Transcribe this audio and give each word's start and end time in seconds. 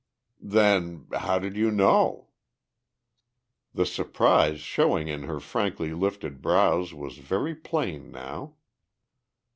"Then... 0.49 1.05
how 1.13 1.37
did 1.37 1.55
you 1.55 1.69
know?" 1.69 2.29
The 3.75 3.85
surprise 3.85 4.59
showing 4.59 5.07
in 5.07 5.21
her 5.25 5.39
frankly 5.39 5.93
lifted 5.93 6.41
brows 6.41 6.91
was 6.91 7.19
very 7.19 7.53
plain 7.53 8.09
now. 8.09 8.55